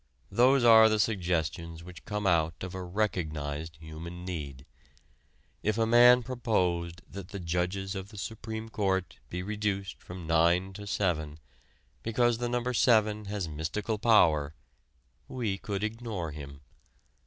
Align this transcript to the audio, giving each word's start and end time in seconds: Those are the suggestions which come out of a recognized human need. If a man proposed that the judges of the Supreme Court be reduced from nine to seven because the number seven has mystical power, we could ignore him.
Those 0.31 0.63
are 0.63 0.89
the 0.89 0.97
suggestions 0.99 1.83
which 1.83 2.05
come 2.05 2.25
out 2.25 2.63
of 2.63 2.73
a 2.73 2.81
recognized 2.81 3.75
human 3.79 4.25
need. 4.25 4.65
If 5.61 5.77
a 5.77 5.85
man 5.85 6.23
proposed 6.23 7.03
that 7.07 7.27
the 7.27 7.39
judges 7.39 7.93
of 7.93 8.09
the 8.09 8.17
Supreme 8.17 8.67
Court 8.69 9.19
be 9.29 9.43
reduced 9.43 10.01
from 10.01 10.25
nine 10.25 10.73
to 10.73 10.87
seven 10.87 11.37
because 12.01 12.39
the 12.39 12.49
number 12.49 12.73
seven 12.73 13.25
has 13.25 13.47
mystical 13.47 13.99
power, 13.99 14.55
we 15.27 15.59
could 15.59 15.83
ignore 15.83 16.31
him. 16.31 16.61